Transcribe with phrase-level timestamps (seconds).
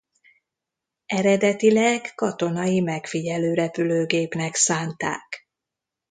[1.05, 5.47] Eredetileg katonai megfigyelő repülőgépnek szánták.